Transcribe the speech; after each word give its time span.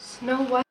Snow 0.00 0.42
White. 0.44 0.69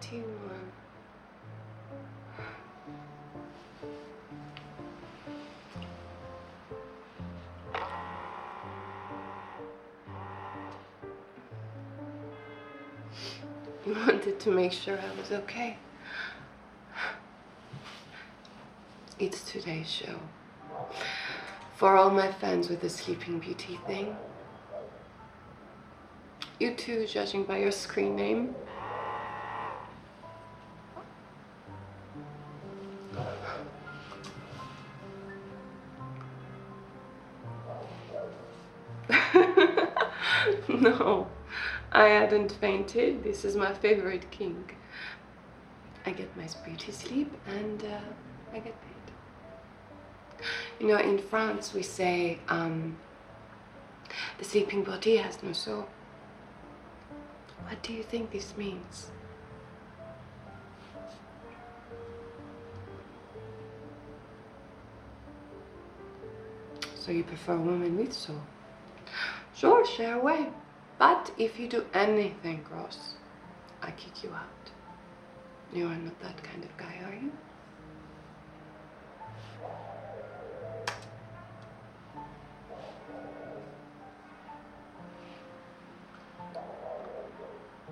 Charming 0.00 0.24
uh, 0.24 0.54
81. 13.86 13.96
Wanted 14.06 14.40
to 14.40 14.50
make 14.50 14.72
sure 14.72 14.98
I 14.98 15.20
was 15.20 15.30
okay. 15.32 15.76
It's 19.18 19.50
today's 19.50 19.88
show. 19.88 20.18
For 21.76 21.96
all 21.96 22.10
my 22.10 22.32
fans 22.32 22.68
with 22.68 22.80
the 22.80 22.90
Sleeping 22.90 23.38
Beauty 23.38 23.78
thing. 23.86 24.16
You 26.58 26.74
too, 26.74 27.06
judging 27.06 27.44
by 27.44 27.58
your 27.58 27.70
screen 27.70 28.16
name. 28.16 28.54
no, 40.80 41.28
I 41.92 42.04
hadn't 42.08 42.52
fainted. 42.52 43.22
This 43.22 43.44
is 43.44 43.54
my 43.54 43.72
favorite 43.72 44.30
king. 44.30 44.68
I 46.04 46.10
get 46.10 46.36
my 46.36 46.48
beauty 46.64 46.90
sleep 46.92 47.32
and 47.46 47.84
uh, 47.84 48.00
I 48.52 48.58
get 48.58 48.74
paid. 48.82 50.44
You 50.80 50.88
know, 50.88 50.98
in 50.98 51.18
France 51.18 51.72
we 51.72 51.82
say 51.82 52.40
um, 52.48 52.96
the 54.38 54.44
sleeping 54.44 54.82
body 54.82 55.16
has 55.16 55.42
no 55.42 55.52
soul. 55.52 55.86
What 57.64 57.82
do 57.82 57.92
you 57.92 58.02
think 58.02 58.32
this 58.32 58.56
means? 58.56 59.10
So 66.94 67.12
you 67.12 67.22
prefer 67.22 67.54
a 67.54 67.60
woman 67.60 67.96
with 67.96 68.12
soul? 68.12 68.40
Sure, 69.56 69.86
share 69.86 70.20
away. 70.20 70.48
But 70.98 71.30
if 71.38 71.58
you 71.58 71.66
do 71.66 71.86
anything 71.94 72.62
gross, 72.68 73.14
I 73.80 73.90
kick 73.92 74.22
you 74.22 74.30
out. 74.30 74.70
You 75.72 75.86
are 75.86 75.96
not 75.96 76.20
that 76.20 76.42
kind 76.42 76.62
of 76.62 76.76
guy, 76.76 76.94
are 77.06 77.14
you? 77.14 77.32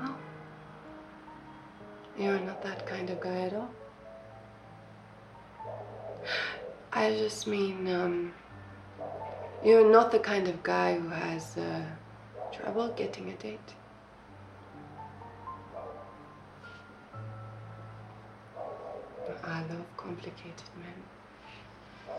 Oh. 0.00 0.16
You're 2.16 2.38
not 2.38 2.62
that 2.62 2.86
kind 2.86 3.10
of 3.10 3.20
guy 3.20 3.40
at 3.40 3.54
all. 3.54 3.70
I 6.92 7.10
just 7.10 7.48
mean, 7.48 7.88
um, 7.88 8.32
you're 9.64 9.90
not 9.90 10.12
the 10.12 10.18
kind 10.18 10.48
of 10.48 10.62
guy 10.62 10.98
who 10.98 11.08
has 11.08 11.56
uh, 11.56 11.82
trouble 12.52 12.88
getting 12.88 13.30
a 13.30 13.34
date. 13.36 13.74
I 19.44 19.60
love 19.62 19.86
complicated 19.96 20.68
men. 20.76 22.14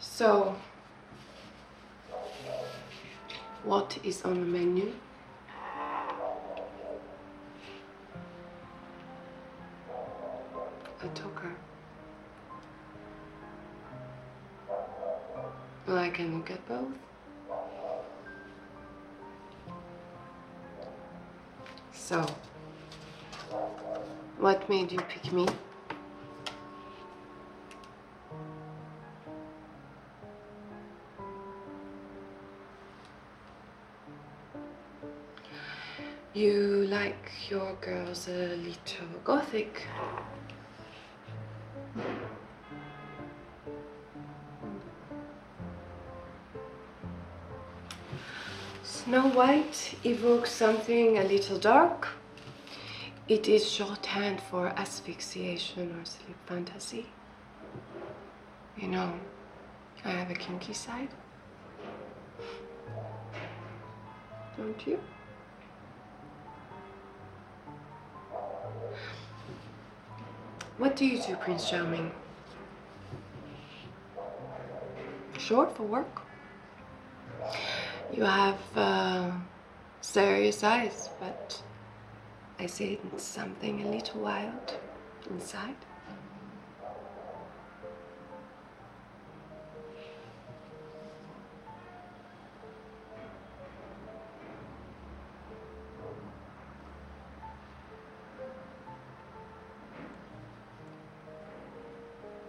So, 0.00 0.56
what 3.64 3.98
is 4.02 4.22
on 4.22 4.34
the 4.34 4.46
menu? 4.46 4.92
Both. 16.70 16.94
So, 21.92 22.24
what 24.38 24.68
made 24.68 24.92
you 24.92 25.00
pick 25.08 25.32
me? 25.32 25.46
You 36.32 36.86
like 36.88 37.32
your 37.50 37.74
girls 37.80 38.28
a 38.28 38.56
little 38.56 39.08
gothic. 39.24 39.82
Snow 48.90 49.28
White 49.28 49.94
evokes 50.04 50.50
something 50.50 51.16
a 51.16 51.22
little 51.22 51.58
dark. 51.58 52.08
It 53.28 53.46
is 53.48 53.70
shorthand 53.70 54.40
for 54.40 54.66
asphyxiation 54.66 55.96
or 55.96 56.04
sleep 56.04 56.36
fantasy. 56.44 57.06
You 58.76 58.88
know, 58.88 59.12
I 60.04 60.10
have 60.10 60.28
a 60.28 60.34
kinky 60.34 60.72
side. 60.72 61.08
Don't 64.56 64.84
you? 64.84 64.98
What 70.78 70.96
do 70.96 71.06
you 71.06 71.22
do, 71.22 71.36
Prince 71.36 71.70
Charming? 71.70 72.10
Short 75.38 75.76
for 75.76 75.84
work? 75.84 76.22
You 78.12 78.24
have 78.24 78.58
uh, 78.76 79.30
serious 80.00 80.64
eyes, 80.64 81.08
but 81.20 81.62
I 82.58 82.66
see 82.66 82.98
something 83.16 83.82
a 83.82 83.88
little 83.88 84.20
wild 84.20 84.74
inside. 85.30 85.76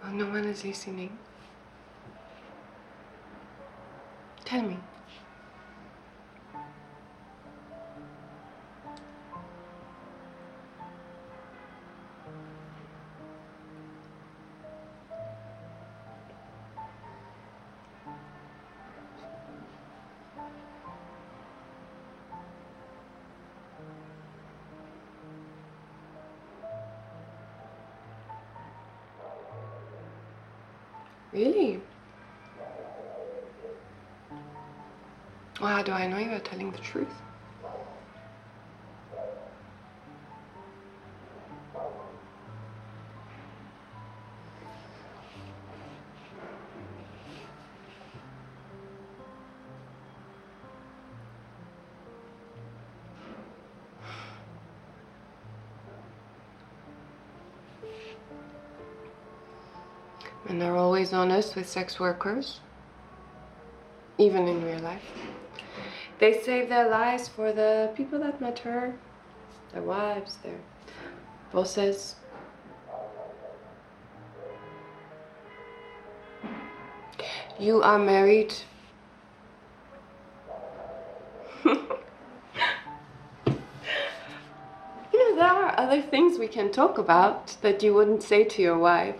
Oh, 0.04 0.10
no 0.10 0.26
one 0.26 0.44
is 0.44 0.64
listening. 0.64 1.16
Tell 4.44 4.62
me. 4.62 4.76
Really? 31.32 31.80
Well, 35.60 35.70
how 35.70 35.82
do 35.82 35.92
I 35.92 36.06
know 36.06 36.18
you 36.18 36.30
are 36.32 36.40
telling 36.40 36.70
the 36.70 36.78
truth? 36.78 37.22
And 60.48 60.60
they're 60.60 60.76
always 60.76 61.12
honest 61.12 61.56
with 61.56 61.68
sex 61.68 62.00
workers, 62.00 62.60
even 64.18 64.48
in 64.48 64.64
real 64.64 64.80
life. 64.80 65.04
They 66.18 66.40
save 66.40 66.68
their 66.68 66.88
lives 66.88 67.28
for 67.28 67.52
the 67.52 67.90
people 67.96 68.18
that 68.20 68.40
matter 68.40 68.94
their 69.72 69.82
wives, 69.82 70.36
their 70.42 70.58
bosses. 71.52 72.16
You 77.58 77.82
are 77.82 77.98
married. 77.98 78.54
you 81.64 81.74
know, 85.12 85.36
there 85.36 85.44
are 85.44 85.78
other 85.78 86.02
things 86.02 86.38
we 86.38 86.48
can 86.48 86.72
talk 86.72 86.98
about 86.98 87.56
that 87.62 87.82
you 87.82 87.94
wouldn't 87.94 88.22
say 88.22 88.44
to 88.44 88.62
your 88.62 88.78
wife. 88.78 89.16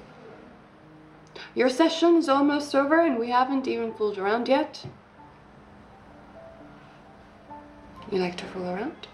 Your 1.54 1.68
session 1.68 2.16
is 2.16 2.28
almost 2.30 2.74
over 2.74 3.00
and 3.00 3.18
we 3.18 3.28
haven't 3.28 3.68
even 3.68 3.92
fooled 3.92 4.16
around 4.16 4.48
yet. 4.48 4.86
You 8.10 8.18
like 8.18 8.36
to 8.36 8.44
fool 8.46 8.68
around? 8.68 9.08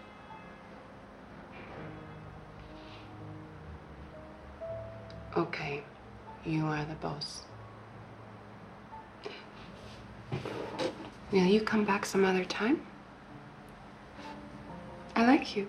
Okay, 5.37 5.82
you 6.44 6.64
are 6.67 6.85
the 6.85 6.94
boss. 6.94 7.43
Will 11.31 11.44
you 11.44 11.61
come 11.61 11.85
back 11.85 12.06
some 12.06 12.25
other 12.25 12.44
time? 12.44 12.85
I 15.14 15.26
like 15.26 15.56
you. 15.56 15.69